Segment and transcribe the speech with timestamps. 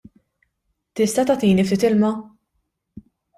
[0.99, 2.11] "Tista' tagħtini ftit ilma?"